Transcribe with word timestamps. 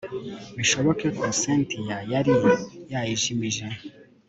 bishoboke 0.57 1.05
ko 1.17 1.23
cyntia 1.39 1.97
yari 2.11 2.33
yayijimije 2.91 3.65